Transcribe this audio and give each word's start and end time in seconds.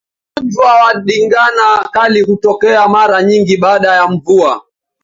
Ugonjwa 0.37 0.73
wa 0.81 0.93
ndigana 0.93 1.67
kali 1.93 2.21
hutokea 2.21 2.87
mara 2.87 3.23
nyingi 3.23 3.57
baada 3.57 3.95
ya 3.95 4.07
mvua 4.07 4.61